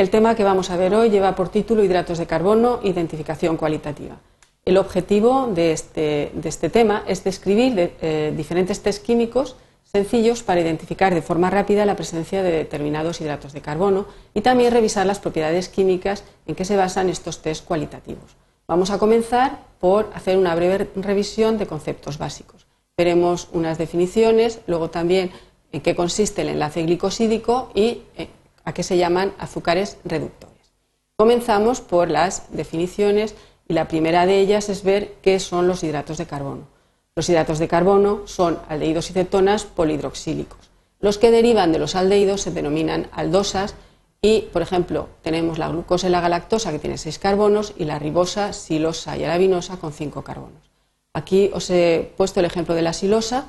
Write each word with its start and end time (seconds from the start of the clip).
El 0.00 0.08
tema 0.08 0.34
que 0.34 0.44
vamos 0.44 0.70
a 0.70 0.78
ver 0.78 0.94
hoy 0.94 1.10
lleva 1.10 1.34
por 1.36 1.50
título 1.50 1.84
Hidratos 1.84 2.16
de 2.16 2.24
carbono, 2.24 2.80
identificación 2.82 3.58
cualitativa. 3.58 4.16
El 4.64 4.78
objetivo 4.78 5.50
de 5.54 5.72
este, 5.72 6.32
este 6.42 6.70
tema 6.70 7.04
es 7.06 7.22
describir 7.22 7.92
eh, 8.00 8.32
diferentes 8.34 8.80
test 8.80 9.04
químicos 9.04 9.56
sencillos 9.84 10.42
para 10.42 10.62
identificar 10.62 11.12
de 11.12 11.20
forma 11.20 11.50
rápida 11.50 11.84
la 11.84 11.96
presencia 11.96 12.42
de 12.42 12.50
determinados 12.50 13.20
hidratos 13.20 13.52
de 13.52 13.60
carbono 13.60 14.06
y 14.32 14.40
también 14.40 14.72
revisar 14.72 15.04
las 15.04 15.18
propiedades 15.18 15.68
químicas 15.68 16.24
en 16.46 16.54
que 16.54 16.64
se 16.64 16.78
basan 16.78 17.10
estos 17.10 17.42
test 17.42 17.66
cualitativos. 17.66 18.36
Vamos 18.66 18.90
a 18.90 18.98
comenzar 18.98 19.58
por 19.80 20.08
hacer 20.14 20.38
una 20.38 20.54
breve 20.54 20.88
revisión 20.96 21.58
de 21.58 21.66
conceptos 21.66 22.16
básicos. 22.16 22.66
Veremos 22.96 23.48
unas 23.52 23.76
definiciones, 23.76 24.60
luego 24.66 24.88
también 24.88 25.30
en 25.72 25.82
qué 25.82 25.94
consiste 25.94 26.40
el 26.40 26.48
enlace 26.48 26.84
glicosídico 26.84 27.70
y 27.74 28.00
eh, 28.16 28.30
a 28.64 28.74
qué 28.74 28.82
se 28.82 28.96
llaman 28.96 29.32
azúcares 29.38 29.98
reductores. 30.04 30.72
Comenzamos 31.16 31.80
por 31.80 32.10
las 32.10 32.44
definiciones 32.50 33.34
y 33.68 33.74
la 33.74 33.88
primera 33.88 34.26
de 34.26 34.40
ellas 34.40 34.68
es 34.68 34.82
ver 34.82 35.14
qué 35.22 35.38
son 35.38 35.68
los 35.68 35.84
hidratos 35.84 36.18
de 36.18 36.26
carbono. 36.26 36.66
Los 37.14 37.28
hidratos 37.28 37.58
de 37.58 37.68
carbono 37.68 38.22
son 38.26 38.58
aldehídos 38.68 39.10
y 39.10 39.12
cetonas 39.12 39.64
polihidroxílicos. 39.64 40.70
Los 40.98 41.18
que 41.18 41.30
derivan 41.30 41.72
de 41.72 41.78
los 41.78 41.94
aldehídos 41.94 42.42
se 42.42 42.50
denominan 42.50 43.08
aldosas 43.12 43.74
y, 44.22 44.42
por 44.52 44.62
ejemplo, 44.62 45.08
tenemos 45.22 45.58
la 45.58 45.68
glucosa 45.68 46.08
y 46.08 46.10
la 46.10 46.20
galactosa 46.20 46.72
que 46.72 46.78
tiene 46.78 46.98
seis 46.98 47.18
carbonos 47.18 47.74
y 47.76 47.84
la 47.84 47.98
ribosa, 47.98 48.52
silosa 48.52 49.16
y 49.16 49.24
arabinosa 49.24 49.78
con 49.78 49.92
cinco 49.92 50.22
carbonos. 50.22 50.70
Aquí 51.14 51.50
os 51.52 51.70
he 51.70 52.12
puesto 52.16 52.40
el 52.40 52.46
ejemplo 52.46 52.74
de 52.74 52.82
la 52.82 52.92
silosa, 52.92 53.46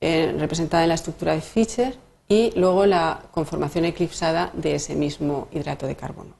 eh, 0.00 0.34
representada 0.38 0.82
en 0.82 0.88
la 0.88 0.96
estructura 0.96 1.34
de 1.34 1.40
Fischer, 1.40 1.96
y 2.28 2.52
luego 2.58 2.86
la 2.86 3.22
conformación 3.32 3.84
eclipsada 3.84 4.50
de 4.54 4.76
ese 4.76 4.94
mismo 4.94 5.48
hidrato 5.52 5.86
de 5.86 5.96
carbono. 5.96 6.34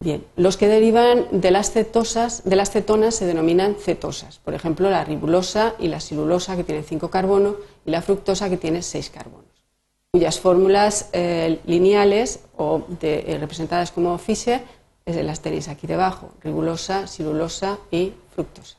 Bien, 0.00 0.24
los 0.36 0.58
que 0.58 0.68
derivan 0.68 1.26
de 1.30 1.50
las 1.50 1.70
cetosas, 1.70 2.44
de 2.44 2.56
las 2.56 2.70
cetonas 2.70 3.14
se 3.14 3.24
denominan 3.24 3.74
cetosas, 3.76 4.38
por 4.38 4.52
ejemplo, 4.52 4.90
la 4.90 5.04
ribulosa 5.04 5.74
y 5.78 5.88
la 5.88 6.00
silulosa 6.00 6.56
que 6.56 6.64
tienen 6.64 6.84
cinco 6.84 7.08
carbonos 7.08 7.56
y 7.86 7.90
la 7.90 8.02
fructosa 8.02 8.50
que 8.50 8.58
tiene 8.58 8.82
seis 8.82 9.08
carbonos, 9.08 9.64
cuyas 10.10 10.40
fórmulas 10.40 11.08
eh, 11.12 11.58
lineales 11.64 12.40
o 12.56 12.84
eh, 13.00 13.38
representadas 13.40 13.92
como 13.92 14.18
Fischer 14.18 14.62
las 15.06 15.40
tenéis 15.40 15.68
aquí 15.68 15.86
debajo, 15.86 16.32
ribulosa, 16.42 17.06
silulosa 17.06 17.78
y 17.90 18.12
fructosa. 18.34 18.78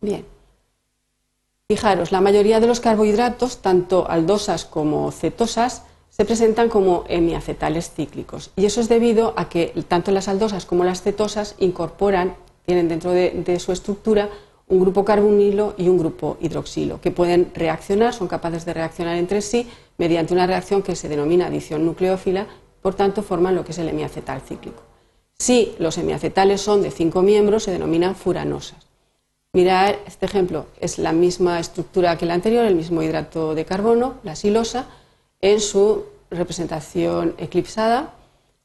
Bien. 0.00 0.24
Fijaros, 1.72 2.12
la 2.12 2.20
mayoría 2.20 2.60
de 2.60 2.66
los 2.66 2.80
carbohidratos, 2.80 3.62
tanto 3.62 4.06
aldosas 4.06 4.66
como 4.66 5.10
cetosas, 5.10 5.84
se 6.10 6.26
presentan 6.26 6.68
como 6.68 7.04
hemiacetales 7.08 7.92
cíclicos. 7.92 8.50
Y 8.56 8.66
eso 8.66 8.82
es 8.82 8.90
debido 8.90 9.32
a 9.38 9.48
que 9.48 9.72
tanto 9.88 10.10
las 10.10 10.28
aldosas 10.28 10.66
como 10.66 10.84
las 10.84 11.00
cetosas 11.00 11.54
incorporan, 11.60 12.36
tienen 12.66 12.88
dentro 12.88 13.12
de, 13.12 13.58
su 13.58 13.72
estructura 13.72 14.28
un 14.68 14.80
grupo 14.80 15.06
carbonilo 15.06 15.72
y 15.78 15.88
un 15.88 15.96
grupo 15.96 16.36
hidroxilo, 16.42 17.00
que 17.00 17.10
pueden 17.10 17.50
reaccionar, 17.54 18.12
son 18.12 18.28
capaces 18.28 18.66
de 18.66 18.74
reaccionar 18.74 19.16
entre 19.16 19.40
sí 19.40 19.66
mediante 19.96 20.34
una 20.34 20.46
reacción 20.46 20.82
que 20.82 20.94
se 20.94 21.08
denomina 21.08 21.46
adición 21.46 21.86
nucleófila, 21.86 22.48
por 22.82 22.96
tanto 22.96 23.22
forman 23.22 23.54
lo 23.54 23.64
que 23.64 23.72
es 23.72 23.78
el 23.78 23.88
hemiacetal 23.88 24.42
cíclico. 24.42 24.82
Si 25.38 25.74
los 25.78 25.96
hemiacetales 25.96 26.60
son 26.60 26.82
de 26.82 26.90
cinco 26.90 27.22
miembros, 27.22 27.62
se 27.62 27.70
denominan 27.70 28.14
furanosas. 28.14 28.91
Mirad 29.54 29.96
este 30.06 30.24
ejemplo, 30.24 30.64
es 30.80 30.96
la 30.96 31.12
misma 31.12 31.60
estructura 31.60 32.16
que 32.16 32.24
el 32.24 32.30
anterior, 32.30 32.64
el 32.64 32.74
mismo 32.74 33.02
hidrato 33.02 33.54
de 33.54 33.66
carbono, 33.66 34.14
la 34.22 34.34
silosa, 34.34 34.86
en 35.42 35.60
su 35.60 36.06
representación 36.30 37.34
eclipsada. 37.36 38.14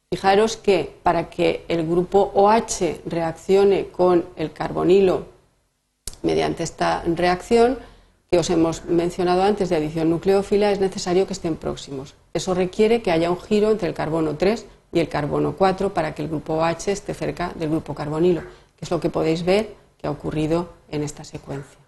Fijaros 0.10 0.56
que 0.56 0.96
para 1.04 1.30
que 1.30 1.66
el 1.68 1.86
grupo 1.86 2.32
OH 2.34 3.02
reaccione 3.06 3.88
con 3.88 4.24
el 4.38 4.54
carbonilo 4.54 5.26
mediante 6.24 6.64
esta 6.64 7.04
reacción 7.06 7.80
que 8.32 8.40
os 8.40 8.50
hemos 8.50 8.86
mencionado 8.86 9.44
antes 9.44 9.68
de 9.68 9.76
adición 9.76 10.10
nucleófila, 10.10 10.72
es 10.72 10.80
necesario 10.80 11.28
que 11.28 11.34
estén 11.34 11.58
próximos. 11.58 12.16
Eso 12.34 12.54
requiere 12.54 13.02
que 13.02 13.12
haya 13.12 13.30
un 13.30 13.42
giro 13.42 13.72
entre 13.72 13.90
el 13.90 13.94
carbono 13.94 14.38
3 14.38 14.66
y 14.94 15.00
el 15.00 15.10
carbono 15.10 15.58
4 15.58 15.94
para 15.94 16.16
que 16.16 16.22
el 16.22 16.30
grupo 16.30 16.54
OH 16.54 16.92
esté 16.94 17.14
cerca 17.14 17.52
del 17.56 17.72
grupo 17.72 17.94
carbonilo, 17.94 18.40
que 18.78 18.86
es 18.86 18.92
lo 18.92 19.02
que 19.02 19.10
podéis 19.10 19.44
ver 19.44 19.87
que 19.98 20.08
ha 20.08 20.12
ocurrido 20.12 20.70
en 20.90 21.04
esta 21.04 21.24
secuencia. 21.24 21.80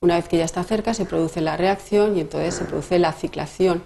Una 0.00 0.16
vez 0.16 0.28
que 0.28 0.38
ya 0.38 0.44
está 0.44 0.62
cerca, 0.62 0.94
se 0.94 1.04
produce 1.04 1.40
la 1.40 1.56
reacción 1.56 2.16
y 2.16 2.20
entonces 2.20 2.54
se 2.54 2.64
produce 2.64 2.98
la 2.98 3.12
ciclación. 3.12 3.82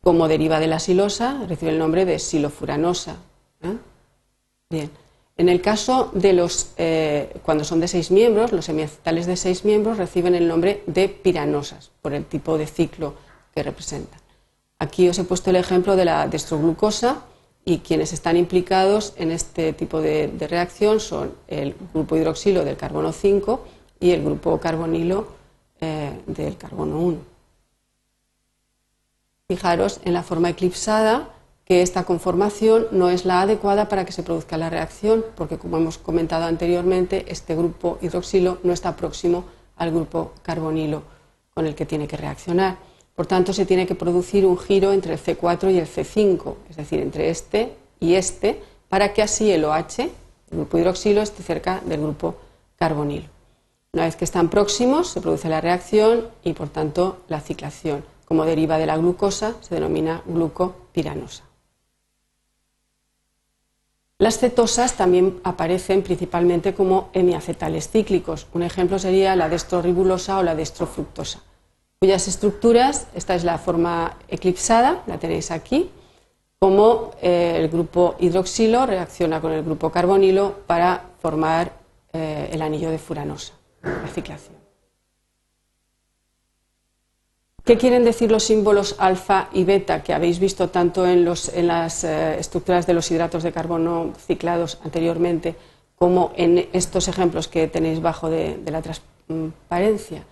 Como 0.00 0.26
deriva 0.26 0.58
de 0.58 0.66
la 0.66 0.78
silosa, 0.78 1.44
recibe 1.48 1.72
el 1.72 1.78
nombre 1.78 2.04
de 2.04 2.18
silofuranosa. 2.18 3.16
Bien. 4.70 4.90
En 5.36 5.48
el 5.48 5.60
caso 5.60 6.10
de 6.14 6.32
los, 6.32 6.72
eh, 6.76 7.34
cuando 7.42 7.64
son 7.64 7.80
de 7.80 7.88
seis 7.88 8.10
miembros, 8.10 8.52
los 8.52 8.68
hemiacetales 8.68 9.26
de 9.26 9.36
seis 9.36 9.64
miembros 9.64 9.98
reciben 9.98 10.34
el 10.34 10.46
nombre 10.46 10.82
de 10.86 11.08
piranosas, 11.08 11.90
por 12.02 12.12
el 12.12 12.24
tipo 12.24 12.58
de 12.58 12.66
ciclo 12.66 13.14
que 13.54 13.62
representan. 13.62 14.20
Aquí 14.78 15.08
os 15.08 15.18
he 15.18 15.24
puesto 15.24 15.50
el 15.50 15.56
ejemplo 15.56 15.96
de 15.96 16.04
la 16.04 16.26
destroglucosa, 16.26 17.22
y 17.64 17.78
quienes 17.78 18.12
están 18.12 18.36
implicados 18.36 19.14
en 19.16 19.30
este 19.30 19.72
tipo 19.72 20.00
de, 20.00 20.30
reacción 20.48 21.00
son 21.00 21.34
el 21.48 21.74
grupo 21.92 22.16
hidroxilo 22.16 22.64
del 22.64 22.76
carbono 22.76 23.12
5 23.12 23.64
y 24.00 24.10
el 24.10 24.24
grupo 24.24 24.58
carbonilo 24.58 25.28
eh, 25.80 26.12
del 26.26 26.56
carbono 26.56 26.98
1. 26.98 27.18
Fijaros 29.48 30.00
en 30.04 30.14
la 30.14 30.22
forma 30.22 30.50
eclipsada 30.50 31.28
que 31.64 31.82
esta 31.82 32.04
conformación 32.04 32.88
no 32.90 33.10
es 33.10 33.24
la 33.24 33.42
adecuada 33.42 33.88
para 33.88 34.04
que 34.04 34.12
se 34.12 34.24
produzca 34.24 34.56
la 34.56 34.70
reacción, 34.70 35.24
porque 35.36 35.58
como 35.58 35.76
hemos 35.76 35.98
comentado 35.98 36.44
anteriormente, 36.46 37.24
este 37.28 37.54
grupo 37.54 37.98
hidroxilo 38.02 38.58
no 38.64 38.72
está 38.72 38.96
próximo 38.96 39.44
al 39.76 39.92
grupo 39.92 40.32
carbonilo 40.42 41.02
con 41.54 41.66
el 41.66 41.74
que 41.74 41.86
tiene 41.86 42.08
que 42.08 42.16
reaccionar. 42.16 42.78
Por 43.22 43.28
tanto, 43.28 43.52
se 43.52 43.66
tiene 43.66 43.86
que 43.86 43.94
producir 43.94 44.44
un 44.44 44.58
giro 44.58 44.92
entre 44.92 45.12
el 45.12 45.20
C4 45.20 45.72
y 45.72 45.78
el 45.78 45.86
C5, 45.86 46.56
es 46.68 46.74
decir, 46.74 46.98
entre 46.98 47.30
este 47.30 47.72
y 48.00 48.14
este, 48.14 48.60
para 48.88 49.12
que 49.12 49.22
así 49.22 49.48
el 49.52 49.64
OH, 49.64 50.00
el 50.00 50.10
grupo 50.50 50.76
hidroxilo, 50.76 51.22
esté 51.22 51.44
cerca 51.44 51.80
del 51.86 52.00
grupo 52.00 52.34
carbonilo. 52.76 53.28
Una 53.92 54.06
vez 54.06 54.16
que 54.16 54.24
están 54.24 54.50
próximos, 54.50 55.06
se 55.06 55.20
produce 55.20 55.48
la 55.48 55.60
reacción 55.60 56.26
y, 56.42 56.54
por 56.54 56.68
tanto, 56.68 57.18
la 57.28 57.40
ciclación. 57.40 58.04
Como 58.24 58.44
deriva 58.44 58.76
de 58.76 58.86
la 58.86 58.96
glucosa, 58.96 59.54
se 59.60 59.76
denomina 59.76 60.24
glucopiranosa. 60.26 61.44
Las 64.18 64.38
cetosas 64.38 64.96
también 64.96 65.38
aparecen 65.44 66.02
principalmente 66.02 66.74
como 66.74 67.08
hemiacetales 67.12 67.88
cíclicos. 67.88 68.48
Un 68.52 68.64
ejemplo 68.64 68.98
sería 68.98 69.36
la 69.36 69.48
destroribulosa 69.48 70.38
o 70.38 70.42
la 70.42 70.56
destrofructosa 70.56 71.40
cuyas 72.02 72.26
estructuras, 72.26 73.06
esta 73.14 73.36
es 73.36 73.44
la 73.44 73.58
forma 73.58 74.16
eclipsada, 74.26 75.04
la 75.06 75.18
tenéis 75.18 75.52
aquí, 75.52 75.88
como 76.58 77.12
eh, 77.22 77.54
el 77.56 77.68
grupo 77.68 78.16
hidroxilo 78.18 78.86
reacciona 78.86 79.40
con 79.40 79.52
el 79.52 79.62
grupo 79.62 79.92
carbonilo 79.92 80.62
para 80.66 81.10
formar 81.20 81.70
eh, 82.12 82.48
el 82.50 82.60
anillo 82.60 82.90
de 82.90 82.98
furanosa, 82.98 83.52
la 83.84 84.08
ciclación. 84.08 84.56
¿Qué 87.62 87.78
quieren 87.78 88.04
decir 88.04 88.32
los 88.32 88.42
símbolos 88.42 88.96
alfa 88.98 89.48
y 89.52 89.62
beta 89.62 90.02
que 90.02 90.12
habéis 90.12 90.40
visto 90.40 90.70
tanto 90.70 91.06
en, 91.06 91.24
las 91.24 92.02
eh, 92.02 92.36
estructuras 92.40 92.84
de 92.84 92.94
los 92.94 93.08
hidratos 93.12 93.44
de 93.44 93.52
carbono 93.52 94.12
ciclados 94.26 94.80
anteriormente 94.84 95.54
como 95.94 96.32
en 96.34 96.68
estos 96.72 97.06
ejemplos 97.06 97.46
que 97.46 97.68
tenéis 97.68 98.02
bajo 98.02 98.28
de 98.28 98.58
la 98.66 98.82
transparencia? 98.82 100.24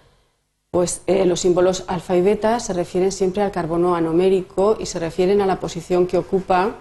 Pues 0.71 1.03
eh, 1.07 1.25
los 1.25 1.41
símbolos 1.41 1.85
alfa 1.89 2.17
y 2.17 2.21
beta 2.21 2.61
se 2.61 2.73
refieren 2.73 3.11
siempre 3.11 3.43
al 3.43 3.51
carbono 3.51 3.97
anomérico 3.97 4.77
y 4.79 4.87
se 4.87 5.01
refieren 5.01 5.41
a 5.41 5.47
la 5.47 5.59
posición 5.59 6.07
que 6.07 6.17
ocupa 6.17 6.77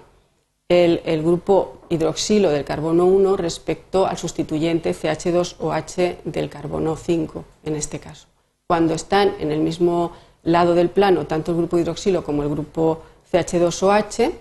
el, 0.68 1.24
grupo 1.24 1.80
hidroxilo 1.90 2.52
del 2.52 2.64
carbono 2.64 3.06
1 3.06 3.38
respecto 3.38 4.06
al 4.06 4.20
sustituyente 4.20 4.94
CH2OH 4.94 6.18
del 6.26 6.48
carbono 6.48 6.96
5, 6.96 7.44
en 7.64 7.76
este 7.76 8.00
caso. 8.00 8.28
Cuando 8.68 8.94
están 8.94 9.34
en 9.40 9.52
el 9.52 9.62
mismo 9.62 10.12
lado 10.44 10.76
del 10.76 10.92
plano, 10.92 11.26
tanto 11.26 11.52
el 11.52 11.58
grupo 11.58 11.80
hidroxilo 11.80 12.24
como 12.24 12.44
el 12.44 12.50
grupo 12.50 13.02
CH2OH, 13.34 14.32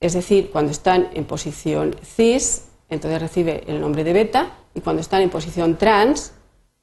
es 0.00 0.12
decir, 0.12 0.50
cuando 0.50 0.72
están 0.72 1.08
en 1.14 1.24
posición 1.24 1.96
cis, 2.04 2.68
entonces 2.90 3.22
recibe 3.22 3.64
el 3.66 3.80
nombre 3.80 4.04
de 4.04 4.12
beta, 4.12 4.58
y 4.74 4.82
cuando 4.82 5.00
están 5.00 5.22
en 5.22 5.30
posición 5.30 5.78
trans, 5.78 6.34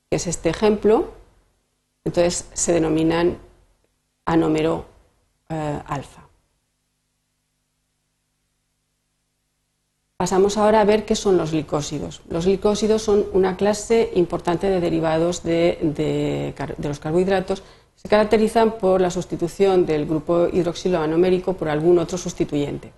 que 0.10 0.16
es 0.16 0.26
este 0.26 0.50
ejemplo, 0.50 1.12
entonces 2.06 2.48
se 2.54 2.74
denominan 2.74 3.38
anómero 4.26 4.86
eh, 5.50 5.80
alfa. 5.86 6.28
Pasamos 10.18 10.58
ahora 10.58 10.80
a 10.80 10.86
ver 10.86 11.06
qué 11.06 11.16
son 11.16 11.38
los 11.38 11.52
glicósidos. 11.52 12.22
Los 12.30 12.46
glicósidos 12.46 13.02
son 13.02 13.26
una 13.34 13.58
clase 13.58 14.12
importante 14.16 14.70
de 14.70 14.80
derivados 14.80 15.44
de, 15.44 16.54
los 16.82 17.00
carbohidratos, 17.00 17.64
Se 17.96 18.10
caracterizan 18.10 18.78
por 18.80 19.02
la 19.02 19.10
sustitución 19.10 19.86
del 19.86 20.06
grupo 20.06 20.48
hidroxilo 20.52 21.00
anomérico 21.00 21.54
por 21.54 21.70
algún 21.70 22.00
otro 22.00 22.18
sustituyente. 22.18 22.92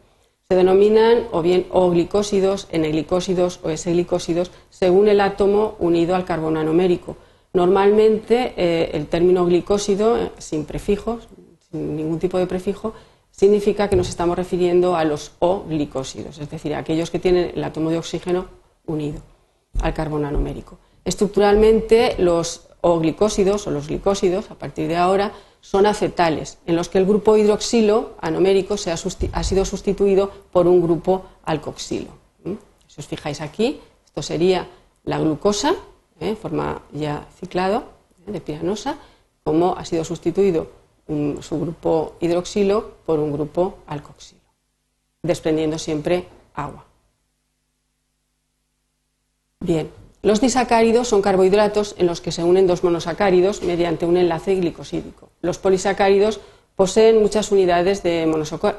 Se 0.48 0.56
denominan 0.56 1.28
o 1.32 1.42
bien 1.42 1.66
O-glicósidos, 1.72 2.68
N-glicósidos 2.72 3.60
o 3.64 3.70
S-glicósidos 3.70 4.52
según 4.70 5.08
el 5.08 5.20
átomo 5.20 5.76
unido 5.80 6.16
al 6.16 6.26
carbono 6.26 6.60
anomérico. 6.60 7.18
Normalmente 7.56 8.54
eh, 8.58 8.92
el 8.92 9.08
término 9.08 9.46
glicósido, 9.46 10.18
eh, 10.18 10.30
sin 10.40 10.66
prefijos, 10.66 11.30
sin 11.72 11.96
ningún 11.96 12.20
tipo 12.20 12.38
de 12.38 12.48
prefijo, 12.48 12.94
significa 13.32 13.90
que 13.90 13.96
nos 13.96 14.10
estamos 14.10 14.36
refiriendo 14.36 14.98
a 14.98 15.06
los 15.06 15.32
O-glicósidos, 15.40 16.38
es 16.40 16.50
decir, 16.50 16.76
a 16.76 16.80
aquellos 16.80 17.10
que 17.10 17.20
tienen 17.20 17.54
el 17.56 17.64
átomo 17.64 17.92
de 17.92 17.98
oxígeno 17.98 18.48
unido 18.86 19.22
al 19.82 19.94
carbono 19.94 20.28
anomérico. 20.28 20.80
Estructuralmente, 21.06 22.16
los 22.18 22.68
O-glicósidos 22.82 23.68
o 23.68 23.72
los 23.72 23.88
glicósidos, 23.88 24.52
a 24.52 24.56
partir 24.56 24.90
de 24.90 24.98
ahora, 24.98 25.32
son 25.62 25.86
acetales, 25.86 26.58
en 26.66 26.76
los 26.76 26.90
que 26.90 26.98
el 26.98 27.06
grupo 27.06 27.38
hidroxilo 27.38 28.16
anomérico 28.20 28.76
se 28.76 28.92
ha, 28.92 28.98
sido 28.98 29.64
sustituido 29.64 30.30
por 30.52 30.68
un 30.68 30.82
grupo 30.82 31.24
alcoxilo. 31.46 32.10
Si 32.88 33.00
os 33.00 33.08
fijáis 33.08 33.40
aquí, 33.40 33.80
esto 34.06 34.22
sería 34.22 34.68
la 35.06 35.20
glucosa. 35.20 35.74
En 36.20 36.38
forma 36.38 36.82
ya 36.92 37.28
ciclado, 37.40 37.84
¿eh? 38.28 38.32
de 38.32 38.42
piranosa, 38.42 38.98
como 39.44 39.76
ha 39.78 39.86
sido 39.86 40.04
sustituido 40.04 40.70
su 41.08 41.60
grupo 41.60 42.16
hidroxilo 42.20 42.96
por 43.06 43.20
un 43.20 43.32
grupo 43.32 43.78
alcoxilo, 43.86 44.42
desprendiendo 45.22 45.78
siempre 45.78 46.26
agua. 46.56 46.86
Bien, 49.60 49.92
los 50.24 50.42
disacáridos 50.42 51.08
son 51.08 51.22
carbohidratos 51.22 51.94
en 52.00 52.08
los 52.08 52.22
que 52.22 52.32
se 52.32 52.44
unen 52.44 52.66
dos 52.66 52.84
monosacáridos 52.84 53.62
mediante 53.62 54.08
un 54.08 54.18
enlace 54.18 54.56
glicosídico. 54.56 55.30
Los 55.42 55.60
polisacáridos 55.60 56.40
poseen 56.76 57.22
muchas 57.22 57.52
unidades 57.52 58.02
de 58.02 58.26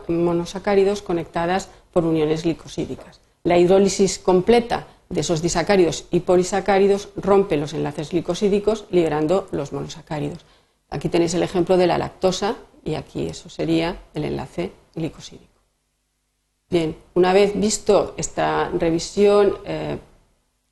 monosacáridos 0.09 1.03
conectadas 1.03 1.69
por 1.93 2.05
uniones 2.05 2.43
glicosídicas. 2.43 3.21
La 3.45 3.59
hidrólisis 3.59 4.19
completa 4.19 4.89
de 5.09 5.21
esos 5.21 5.43
disacáridos 5.43 6.07
y 6.11 6.21
polisacáridos 6.21 7.11
rompe 7.17 7.57
los 7.57 7.75
enlaces 7.75 8.11
glicosídicos 8.11 8.87
liberando 8.91 9.49
los 9.53 9.73
monosacáridos. 9.73 10.45
Aquí 10.91 11.09
tenéis 11.09 11.35
el 11.35 11.43
ejemplo 11.43 11.77
de 11.77 11.87
la 11.87 11.99
lactosa 11.99 12.57
y 12.85 12.95
aquí 12.95 13.27
eso 13.27 13.49
sería 13.49 13.97
el 14.15 14.25
enlace 14.25 14.73
glicosídico. 14.95 15.57
Bien, 16.69 16.97
una 17.15 17.33
vez 17.33 17.59
visto 17.59 18.15
esta 18.17 18.71
revisión 18.71 19.59
eh, 19.65 19.99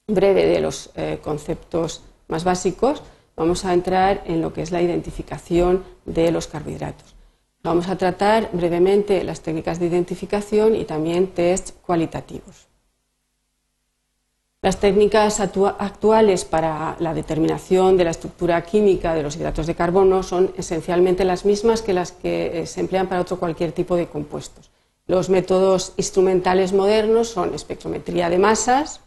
breve 0.07 0.47
de 0.47 0.61
los 0.61 0.91
eh, 0.97 1.19
conceptos 1.23 2.03
más 2.29 2.43
básicos, 2.43 3.03
vamos 3.37 3.65
a 3.65 3.73
entrar 3.73 4.23
en 4.27 4.41
lo 4.41 4.53
que 4.53 4.63
es 4.63 4.73
la 4.73 4.83
identificación 4.83 5.85
de 6.05 6.33
los 6.33 6.47
carbohidratos. 6.47 7.15
Vamos 7.63 7.89
a 7.89 7.97
tratar 7.97 8.51
brevemente 8.53 9.25
las 9.25 9.41
técnicas 9.41 9.79
de 9.79 9.87
identificación 9.87 10.75
y 10.75 10.85
también 10.85 11.29
test 11.29 11.71
cualitativos. 11.81 12.67
Las 14.65 14.81
técnicas 14.81 15.41
actuales 15.41 16.47
para 16.47 16.97
la 16.99 17.13
determinación 17.13 17.99
de 17.99 18.05
la 18.05 18.13
estructura 18.13 18.63
química 18.63 19.13
de 19.13 19.23
los 19.23 19.37
hidratos 19.37 19.67
de 19.67 19.75
carbono 19.75 20.23
son 20.23 20.55
esencialmente 20.57 21.27
las 21.27 21.45
mismas 21.45 21.83
que 21.83 21.93
las 21.93 22.13
que 22.13 22.63
eh, 22.63 22.67
se 22.67 22.81
emplean 22.81 23.07
para 23.07 23.21
otro 23.21 23.39
cualquier 23.39 23.73
tipo 23.73 23.95
de 23.95 24.07
compuestos. 24.07 24.71
Los 25.07 25.29
métodos 25.29 25.93
instrumentales 25.99 26.73
modernos 26.73 27.29
son 27.29 27.53
espectrometría 27.53 28.31
de 28.31 28.39
masas, 28.39 29.01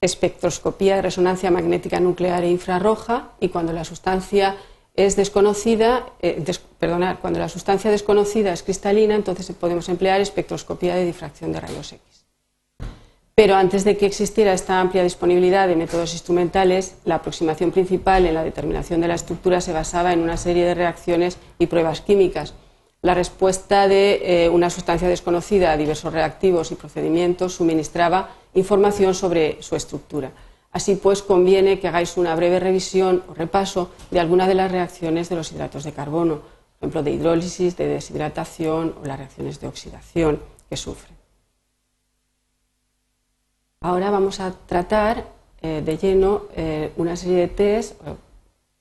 espectroscopía 0.00 0.96
de 0.96 1.02
resonancia 1.02 1.52
magnética 1.52 2.00
nuclear 2.00 2.42
e 2.42 2.50
infrarroja 2.50 3.34
y 3.38 3.50
cuando 3.50 3.72
la 3.72 3.84
sustancia 3.84 4.56
es 4.94 5.14
desconocida, 5.14 6.06
eh, 6.22 6.42
cuando 7.20 7.38
la 7.38 7.48
sustancia 7.48 7.92
desconocida 7.92 8.52
es 8.52 8.64
cristalina, 8.64 9.14
entonces 9.14 9.48
podemos 9.54 9.88
emplear 9.88 10.20
espectroscopía 10.20 10.96
de 10.96 11.04
difracción 11.04 11.52
de 11.52 11.60
rayos 11.60 11.92
X. 11.92 12.25
Pero 13.38 13.54
antes 13.54 13.84
de 13.84 13.98
que 13.98 14.06
existiera 14.06 14.54
esta 14.54 14.80
amplia 14.80 15.02
disponibilidad 15.02 15.68
de 15.68 15.76
métodos 15.76 16.14
instrumentales, 16.14 16.96
la 17.04 17.16
aproximación 17.16 17.70
principal 17.70 18.24
en 18.24 18.32
la 18.32 18.42
determinación 18.42 19.02
de 19.02 19.08
la 19.08 19.14
estructura 19.14 19.60
se 19.60 19.74
basaba 19.74 20.14
en 20.14 20.20
una 20.20 20.38
serie 20.38 20.64
de 20.64 20.72
reacciones 20.72 21.36
y 21.58 21.66
pruebas 21.66 22.00
químicas. 22.00 22.54
La 23.02 23.12
respuesta 23.12 23.88
de 23.88 24.44
eh, 24.44 24.48
una 24.48 24.70
sustancia 24.70 25.06
desconocida 25.06 25.70
a 25.70 25.76
diversos 25.76 26.14
reactivos 26.14 26.72
y 26.72 26.76
procedimientos 26.76 27.52
suministraba 27.52 28.30
información 28.54 29.14
sobre 29.14 29.62
su 29.62 29.76
estructura. 29.76 30.30
Así 30.72 30.94
pues, 30.94 31.22
conviene 31.22 31.78
que 31.78 31.88
hagáis 31.88 32.16
una 32.16 32.34
breve 32.34 32.58
revisión 32.58 33.22
o 33.28 33.34
repaso 33.34 33.90
de 34.10 34.18
alguna 34.18 34.48
de 34.48 34.54
las 34.54 34.72
reacciones 34.72 35.28
de 35.28 35.36
los 35.36 35.52
hidratos 35.52 35.84
de 35.84 35.92
carbono, 35.92 36.36
por 36.36 36.88
ejemplo, 36.88 37.02
de 37.02 37.10
hidrólisis, 37.10 37.76
de 37.76 37.86
deshidratación 37.86 38.94
o 38.98 39.06
las 39.06 39.18
reacciones 39.18 39.60
de 39.60 39.66
oxidación 39.66 40.40
que 40.70 40.78
sufren. 40.78 41.15
Ahora 43.86 44.10
vamos 44.10 44.40
a 44.40 44.50
tratar 44.50 45.28
eh, 45.62 45.80
de 45.80 45.96
lleno 45.96 46.46
eh, 46.56 46.90
una 46.96 47.14
serie 47.14 47.36
de 47.36 47.46
test 47.46 47.92
eh, 47.92 48.16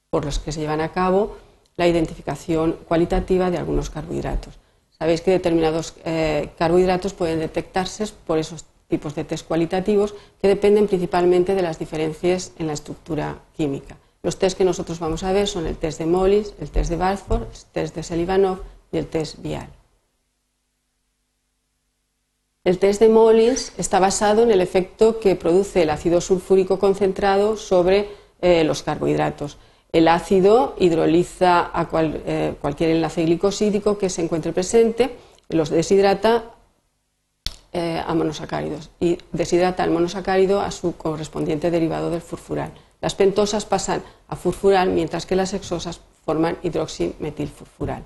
por 0.09 0.25
los 0.25 0.39
que 0.39 0.51
se 0.51 0.61
llevan 0.61 0.81
a 0.81 0.93
cabo 0.93 1.37
la 1.77 1.87
identificación 1.87 2.75
cualitativa 2.87 3.51
de 3.51 3.59
algunos 3.59 3.91
carbohidratos. 3.91 4.55
Sabéis 4.97 5.21
que 5.21 5.29
determinados 5.29 5.93
carbohidratos 6.57 7.13
pueden 7.13 7.37
detectarse 7.37 8.07
por 8.25 8.39
esos 8.39 8.65
tipos 8.87 9.13
de 9.13 9.25
test 9.25 9.45
cualitativos 9.45 10.15
que 10.41 10.47
dependen 10.47 10.87
principalmente 10.87 11.53
de 11.53 11.61
las 11.61 11.77
diferencias 11.77 12.53
en 12.57 12.65
la 12.65 12.73
estructura 12.73 13.37
química. 13.55 13.97
Los 14.23 14.39
test 14.39 14.57
que 14.57 14.65
nosotros 14.65 14.97
vamos 14.97 15.21
a 15.21 15.33
ver 15.33 15.47
son 15.47 15.67
el 15.67 15.77
test 15.77 15.99
de 15.99 16.07
Mollis, 16.07 16.55
el 16.59 16.71
test 16.71 16.89
de 16.89 16.97
Balfour, 16.97 17.41
el 17.41 17.71
test 17.73 17.95
de 17.95 18.01
Selivanov 18.01 18.57
y 18.91 18.97
el 18.97 19.05
test 19.05 19.37
Vial. 19.37 19.69
El 22.65 22.79
test 22.79 22.99
de 22.99 23.09
Mollins 23.09 23.73
está 23.77 23.99
basado 23.99 24.41
en 24.41 24.49
el 24.49 24.59
efecto 24.59 25.19
que 25.19 25.35
produce 25.35 25.83
el 25.83 25.91
ácido 25.91 26.19
sulfúrico 26.19 26.79
concentrado 26.79 27.57
sobre 27.57 28.09
eh, 28.41 28.63
los 28.63 28.81
carbohidratos. 28.81 29.59
El 29.91 30.07
ácido 30.07 30.75
hidroliza 30.79 31.69
a 31.71 31.87
eh, 31.93 32.55
cualquier 32.59 32.89
enlace 32.89 33.23
glicosídico 33.23 33.99
que 33.99 34.09
se 34.09 34.23
encuentre 34.23 34.51
presente, 34.51 35.15
los 35.47 35.69
deshidrata 35.69 36.55
eh, 37.71 38.01
a 38.03 38.15
monosacáridos 38.15 38.89
y 38.99 39.19
deshidrata 39.31 39.83
el 39.83 39.91
monosacárido 39.91 40.59
a 40.59 40.71
su 40.71 40.97
correspondiente 40.97 41.69
derivado 41.69 42.09
del 42.09 42.21
furfural. 42.21 42.71
Las 42.99 43.13
pentosas 43.13 43.65
pasan 43.65 44.01
a 44.27 44.35
furfural 44.35 44.89
mientras 44.89 45.27
que 45.27 45.35
las 45.35 45.53
hexosas 45.53 46.01
forman 46.25 46.57
hidroximetilfurfural. 46.63 48.03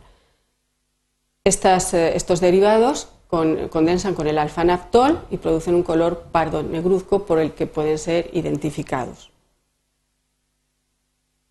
estos 1.45 2.42
derivados 2.42 3.07
condensan 3.30 4.16
con 4.16 4.28
el 4.28 4.38
alfa-naftol 4.38 5.21
y 5.30 5.38
producen 5.38 5.76
un 5.76 5.83
color 5.83 6.26
pardo 6.31 6.64
negruzco 6.64 7.26
por 7.26 7.40
el 7.40 7.52
que 7.52 7.68
pueden 7.68 7.98
ser 7.98 8.30
identificados. 8.33 9.31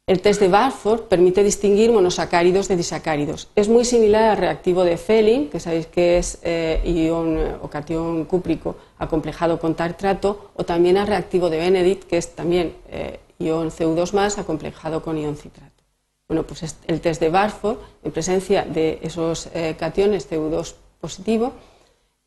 El 0.09 0.23
test 0.23 0.41
de 0.41 0.49
Balfour 0.49 1.03
permite 1.03 1.45
distinguir 1.45 1.93
monosacáridos 1.93 2.67
de 2.67 2.77
disacáridos. 2.77 3.49
Es 3.55 3.69
muy 3.69 3.85
similar 3.85 4.31
al 4.31 4.39
reactivo 4.39 4.83
de 4.83 4.97
Felling, 4.97 5.51
que 5.51 5.61
sabéis 5.61 5.87
que 5.87 6.17
es 6.17 6.39
eh, 6.43 6.81
ion 6.83 7.59
o 7.61 7.69
cation 7.69 8.25
cúprico 8.25 8.77
acomplejado 8.97 9.61
con 9.61 9.75
tartrato, 9.75 10.51
o 10.57 10.65
también 10.65 10.97
al 10.97 11.07
reactivo 11.07 11.51
de 11.51 11.59
Benedict, 11.59 12.05
que 12.05 12.17
es 12.17 12.35
también 12.35 12.75
eh, 12.89 13.21
ion 13.39 13.69
CO2 13.69 14.39
acomplejado 14.39 15.03
con 15.03 15.19
ion 15.19 15.37
citrato. 15.37 15.85
Bueno, 16.27 16.43
pues 16.45 16.75
el 16.87 17.01
test 17.03 17.21
de 17.21 17.29
Balfour, 17.29 17.79
en 18.03 18.11
presencia 18.11 18.65
de 18.65 19.01
esos 19.03 19.51
eh, 19.53 19.77
cationes 19.79 20.31
CO2 20.31 20.75
positivo, 21.01 21.53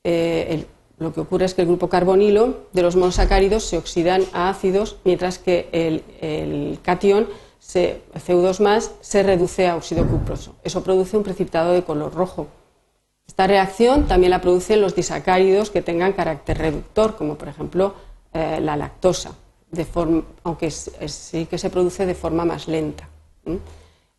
eh, 0.04 0.66
lo 0.98 1.13
que 1.13 1.22
ocurre 1.22 1.46
es 1.46 1.54
que 1.54 1.63
el 1.63 1.68
grupo 1.68 1.90
carbonilo 1.90 2.68
de 2.74 2.84
los 2.84 2.96
monosacáridos 2.96 3.63
se 3.63 3.78
oxidan 3.78 4.24
a 4.34 4.50
ácidos, 4.50 4.98
mientras 5.04 5.40
que 5.40 5.68
el, 5.72 6.80
cation 6.84 7.28
CO2 7.60 8.92
se 9.01 9.24
reduce 9.24 9.68
a 9.68 9.75
óxido 9.75 10.06
cuproso. 10.06 10.56
Eso 10.63 10.84
produce 10.84 11.18
un 11.18 11.24
precipitado 11.24 11.74
de 11.74 11.84
color 11.84 12.13
rojo. 12.13 12.48
Esta 13.25 13.48
reacción 13.48 14.08
también 14.08 14.30
la 14.30 14.42
producen 14.42 14.82
los 14.82 14.96
disacáridos 14.96 15.72
que 15.72 15.82
tengan 15.82 16.13
carácter 16.13 16.58
reductor, 16.60 17.16
como 17.16 17.36
por 17.36 17.48
ejemplo 17.48 17.96
eh, 18.34 18.60
la 18.62 18.75
lactosa, 18.75 19.32
aunque 20.44 20.70
sí 20.70 21.46
que 21.48 21.58
se 21.58 21.70
produce 21.70 22.06
de 22.06 22.13
forma 22.13 22.46
más 22.46 22.68
lenta 22.68 23.10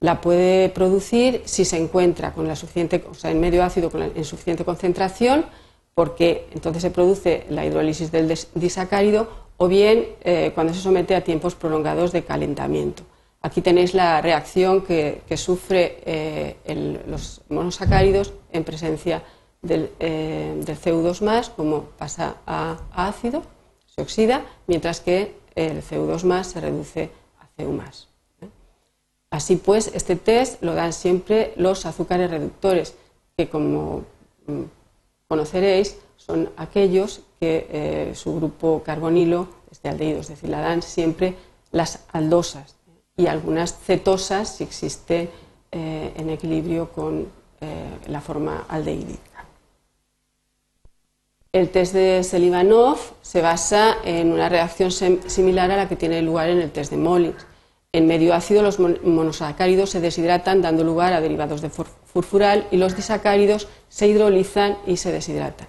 la 0.02 0.20
puede 0.20 0.68
producir 0.68 1.42
si 1.44 1.64
se 1.64 1.78
encuentra 1.78 2.32
con 2.32 2.48
la 2.48 2.56
suficiente, 2.56 3.02
o 3.08 3.14
sea, 3.14 3.30
en 3.30 3.40
medio 3.40 3.62
ácido 3.62 3.90
en 3.94 4.24
suficiente 4.24 4.64
concentración, 4.64 5.46
porque 5.94 6.48
entonces 6.52 6.82
se 6.82 6.90
produce 6.90 7.46
la 7.48 7.64
hidrólisis 7.64 8.10
del 8.10 8.36
disacárido, 8.54 9.28
o 9.58 9.68
bien 9.68 10.08
eh, 10.24 10.50
cuando 10.56 10.74
se 10.74 10.80
somete 10.80 11.14
a 11.14 11.22
tiempos 11.22 11.54
prolongados 11.54 12.10
de 12.10 12.24
calentamiento. 12.24 13.04
Aquí 13.42 13.62
tenéis 13.62 13.94
la 13.94 14.20
reacción 14.20 14.82
que, 14.82 15.22
sufre 15.36 15.98
eh, 16.04 17.02
los 17.06 17.42
monosacáridos 17.48 18.32
en 18.50 18.64
presencia 18.64 19.22
del, 19.60 19.90
eh, 20.00 20.60
CO2, 20.66 21.50
como 21.54 21.82
pasa 21.96 22.38
a, 22.44 22.76
a, 22.90 23.08
ácido, 23.08 23.44
se 23.86 24.02
oxida, 24.02 24.44
mientras 24.66 25.00
que 25.00 25.36
el 25.54 25.80
CO2 25.80 26.42
se 26.42 26.60
reduce 26.60 27.10
a 27.38 27.46
CO. 27.56 28.11
Así 29.32 29.56
pues, 29.56 29.90
este 29.94 30.14
test 30.14 30.62
lo 30.62 30.74
dan 30.74 30.92
siempre 30.92 31.54
los 31.56 31.86
azúcares 31.86 32.30
reductores, 32.30 32.94
que 33.34 33.48
como 33.48 34.04
mm, 34.46 34.64
conoceréis 35.26 35.96
son 36.18 36.50
aquellos 36.58 37.22
que 37.40 37.66
eh, 37.70 38.12
su 38.14 38.36
grupo 38.36 38.82
carbonilo 38.84 39.48
es 39.70 39.80
de 39.80 39.88
aldehído, 39.88 40.20
es 40.20 40.28
decir, 40.28 40.50
la 40.50 40.60
dan 40.60 40.82
siempre 40.82 41.34
las 41.70 42.00
aldosas 42.12 42.76
y 43.16 43.26
algunas 43.26 43.74
cetosas 43.78 44.56
si 44.56 44.64
existe 44.64 45.30
eh, 45.70 46.12
en 46.14 46.28
equilibrio 46.28 46.92
con 46.92 47.26
eh, 47.62 47.86
la 48.08 48.20
forma 48.20 48.66
aldehídica. 48.68 49.46
El 51.52 51.70
test 51.70 51.94
de 51.94 52.22
Selivanov 52.22 52.98
se 53.22 53.40
basa 53.40 53.96
en 54.04 54.30
una 54.30 54.50
reacción 54.50 54.90
similar 54.90 55.70
a 55.70 55.76
la 55.76 55.88
que 55.88 55.96
tiene 55.96 56.20
lugar 56.20 56.50
en 56.50 56.60
el 56.60 56.70
test 56.70 56.90
de 56.90 56.98
Mollins. 56.98 57.46
En 57.94 58.06
medio 58.06 58.32
ácido 58.32 58.62
los 58.62 58.78
monosacáridos 58.78 59.90
se 59.90 60.00
deshidratan 60.00 60.62
dando 60.62 60.82
lugar 60.82 61.12
a 61.12 61.20
derivados 61.20 61.60
de 61.60 61.68
furfural 61.68 62.66
y 62.70 62.78
los 62.78 62.96
disacáridos 62.96 63.68
se 63.90 64.08
hidrolizan 64.08 64.78
y 64.86 64.96
se 64.96 65.12
deshidratan. 65.12 65.68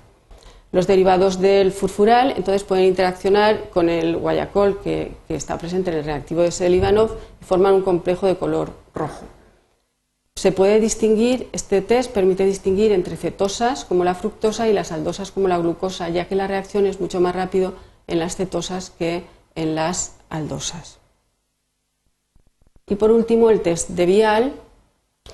Los 0.72 0.88
derivados 0.88 1.42
del 1.42 1.74
furfural 1.74 2.32
entonces 2.32 2.63
pueden 2.63 2.86
interaccionar 2.86 3.70
con 3.72 3.89
el 3.89 4.15
guayacol 4.15 4.80
que, 4.82 5.12
está 5.27 5.58
presente 5.58 5.92
en 5.92 5.98
el 5.98 6.06
reactivo 6.06 6.42
de 6.44 6.51
Selivanov 6.51 7.12
y 7.42 7.44
forman 7.44 7.74
un 7.74 7.82
complejo 7.82 8.25
de 8.25 8.38
color 8.38 8.72
rojo. 8.96 9.25
Se 10.36 10.53
puede 10.53 10.80
distinguir, 10.80 11.50
este 11.51 11.82
test 11.82 12.12
permite 12.12 12.46
distinguir 12.46 12.94
entre 12.94 13.18
cetosas 13.18 13.84
como 13.84 14.06
la 14.06 14.15
fructosa 14.15 14.70
y 14.70 14.74
las 14.74 14.94
aldosas 14.94 15.32
como 15.32 15.50
la 15.50 15.58
glucosa, 15.58 16.08
ya 16.08 16.30
que 16.30 16.36
la 16.36 16.48
reacción 16.48 16.86
es 16.86 17.01
mucho 17.01 17.20
más 17.20 17.36
rápido 17.36 17.74
en 18.08 18.20
las 18.20 18.38
cetosas 18.38 18.92
que 18.92 19.25
en 19.56 19.75
las 19.75 20.15
aldosas. 20.30 21.02
Y 22.88 22.96
por 22.96 23.12
último, 23.12 23.50
el 23.50 23.62
test 23.62 23.90
de 23.90 24.06
Vial 24.06 24.54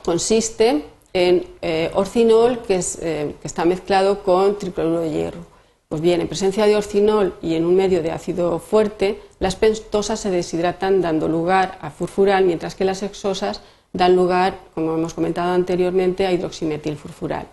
consiste 0.03 0.85
en 1.13 1.47
eh, 1.61 1.89
orcinol 1.95 2.59
que, 2.59 2.79
eh, 3.01 3.35
que, 3.41 3.47
está 3.47 3.65
mezclado 3.65 4.23
con 4.23 4.57
tricloruro 4.57 5.01
de 5.01 5.09
hierro. 5.09 5.45
Pues 5.87 6.01
bien, 6.01 6.21
en 6.21 6.27
presencia 6.27 6.67
de 6.67 6.75
orcinol 6.75 7.33
y 7.41 7.55
en 7.55 7.65
un 7.65 7.75
medio 7.75 8.03
de 8.03 8.11
ácido 8.11 8.59
fuerte, 8.59 9.19
las 9.39 9.55
pentosas 9.55 10.19
se 10.19 10.29
deshidratan 10.29 11.01
dando 11.01 11.27
lugar 11.27 11.79
a 11.81 11.89
furfural, 11.89 12.45
mientras 12.45 12.75
que 12.75 12.85
las 12.85 13.01
hexosas 13.01 13.61
dan 13.91 14.15
lugar, 14.15 14.59
como 14.75 14.93
hemos 14.93 15.15
comentado 15.15 15.51
anteriormente, 15.51 16.27
a 16.27 16.31
hidroximetilfurfural. 16.31 17.47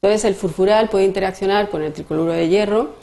Entonces, 0.00 0.24
el 0.24 0.34
furfural 0.34 0.88
puede 0.88 1.04
interaccionar 1.04 1.68
con 1.68 1.82
el 1.82 1.92
tricloruro 1.92 2.32
de 2.32 2.48
hierro, 2.48 2.94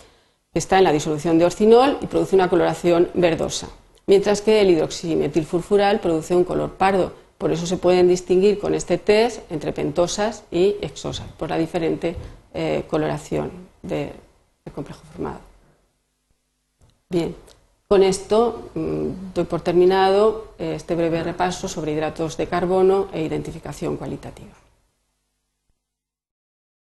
que 0.51 0.57
está 0.57 0.79
en 0.79 0.85
la 0.85 0.91
disolución 0.91 1.37
de 1.37 1.45
orcinol, 1.45 1.99
y 2.01 2.07
produce 2.07 2.35
una 2.35 2.49
coloración 2.49 3.11
verdosa 3.13 3.69
mientras 4.11 4.41
que 4.41 4.59
el 4.59 4.69
hidroximetilfurfural 4.71 6.01
produce 6.01 6.35
un 6.35 6.43
color 6.43 6.71
pardo. 6.71 7.13
Por 7.37 7.53
eso 7.53 7.65
se 7.65 7.77
pueden 7.77 8.09
distinguir 8.09 8.59
con 8.59 8.75
este 8.75 8.97
test 8.97 9.49
entre 9.49 9.71
pentosas 9.71 10.43
y 10.51 10.75
exosas, 10.81 11.27
por 11.39 11.49
la 11.49 11.57
diferente 11.57 12.17
eh, 12.53 12.83
coloración 12.89 13.51
del 13.81 14.11
complejo 14.75 14.99
formado. 15.13 15.39
Bien, 17.09 17.33
con 17.87 18.03
esto 18.03 18.71
mm, 18.75 19.33
doy 19.33 19.45
por 19.45 19.61
terminado 19.61 20.55
este 20.59 20.93
breve 20.93 21.23
repaso 21.23 21.69
sobre 21.69 21.93
hidratos 21.93 22.35
de 22.35 22.47
carbono 22.47 23.07
e 23.13 23.23
identificación 23.23 23.95
cualitativa. 23.95 24.51